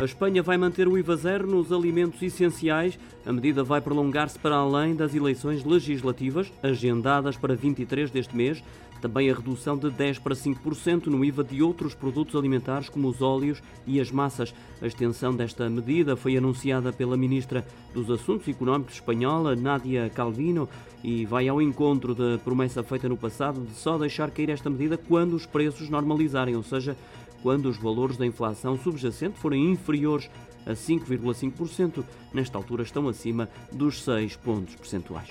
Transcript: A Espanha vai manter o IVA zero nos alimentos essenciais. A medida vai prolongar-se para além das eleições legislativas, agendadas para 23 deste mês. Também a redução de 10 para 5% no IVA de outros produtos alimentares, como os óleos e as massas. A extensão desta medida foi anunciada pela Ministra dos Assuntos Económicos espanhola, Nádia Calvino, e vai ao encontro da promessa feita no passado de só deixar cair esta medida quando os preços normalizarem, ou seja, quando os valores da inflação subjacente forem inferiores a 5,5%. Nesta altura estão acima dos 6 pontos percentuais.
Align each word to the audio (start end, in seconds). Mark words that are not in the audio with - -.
A 0.00 0.04
Espanha 0.04 0.42
vai 0.42 0.58
manter 0.58 0.88
o 0.88 0.98
IVA 0.98 1.16
zero 1.16 1.46
nos 1.46 1.72
alimentos 1.72 2.20
essenciais. 2.20 2.98
A 3.24 3.32
medida 3.32 3.62
vai 3.62 3.80
prolongar-se 3.80 4.36
para 4.36 4.56
além 4.56 4.94
das 4.94 5.14
eleições 5.14 5.64
legislativas, 5.64 6.52
agendadas 6.62 7.36
para 7.36 7.54
23 7.54 8.10
deste 8.10 8.36
mês. 8.36 8.62
Também 9.00 9.30
a 9.30 9.34
redução 9.34 9.76
de 9.76 9.90
10 9.90 10.18
para 10.18 10.34
5% 10.34 11.06
no 11.06 11.24
IVA 11.24 11.44
de 11.44 11.62
outros 11.62 11.94
produtos 11.94 12.34
alimentares, 12.34 12.88
como 12.88 13.06
os 13.06 13.22
óleos 13.22 13.62
e 13.86 14.00
as 14.00 14.10
massas. 14.10 14.52
A 14.82 14.86
extensão 14.86 15.34
desta 15.34 15.70
medida 15.70 16.16
foi 16.16 16.36
anunciada 16.36 16.92
pela 16.92 17.16
Ministra 17.16 17.64
dos 17.92 18.10
Assuntos 18.10 18.48
Económicos 18.48 18.94
espanhola, 18.94 19.54
Nádia 19.54 20.10
Calvino, 20.10 20.68
e 21.04 21.24
vai 21.24 21.46
ao 21.48 21.62
encontro 21.62 22.14
da 22.14 22.38
promessa 22.38 22.82
feita 22.82 23.08
no 23.08 23.16
passado 23.16 23.60
de 23.60 23.74
só 23.74 23.96
deixar 23.96 24.30
cair 24.30 24.50
esta 24.50 24.70
medida 24.70 24.96
quando 24.96 25.34
os 25.34 25.46
preços 25.46 25.88
normalizarem, 25.88 26.56
ou 26.56 26.62
seja, 26.62 26.96
quando 27.44 27.66
os 27.66 27.76
valores 27.76 28.16
da 28.16 28.24
inflação 28.24 28.74
subjacente 28.74 29.38
forem 29.38 29.70
inferiores 29.70 30.30
a 30.64 30.70
5,5%. 30.70 32.02
Nesta 32.32 32.56
altura 32.56 32.84
estão 32.84 33.06
acima 33.06 33.50
dos 33.70 34.02
6 34.02 34.34
pontos 34.36 34.74
percentuais. 34.76 35.28